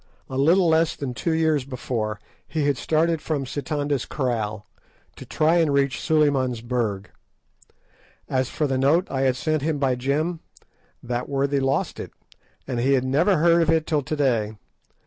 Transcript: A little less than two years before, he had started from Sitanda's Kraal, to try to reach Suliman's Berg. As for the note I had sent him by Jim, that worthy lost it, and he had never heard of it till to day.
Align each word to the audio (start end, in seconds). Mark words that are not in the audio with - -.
A 0.31 0.35
little 0.35 0.67
less 0.67 0.95
than 0.95 1.13
two 1.13 1.31
years 1.33 1.63
before, 1.63 2.19
he 2.47 2.65
had 2.65 2.75
started 2.75 3.21
from 3.21 3.45
Sitanda's 3.45 4.05
Kraal, 4.05 4.65
to 5.15 5.27
try 5.27 5.63
to 5.63 5.69
reach 5.71 6.01
Suliman's 6.01 6.61
Berg. 6.61 7.11
As 8.27 8.49
for 8.49 8.65
the 8.65 8.79
note 8.79 9.11
I 9.11 9.21
had 9.21 9.35
sent 9.35 9.61
him 9.61 9.77
by 9.77 9.93
Jim, 9.93 10.39
that 11.03 11.29
worthy 11.29 11.59
lost 11.59 11.99
it, 11.99 12.11
and 12.65 12.79
he 12.79 12.93
had 12.93 13.03
never 13.05 13.37
heard 13.37 13.61
of 13.61 13.69
it 13.69 13.85
till 13.85 14.01
to 14.01 14.15
day. 14.15 14.55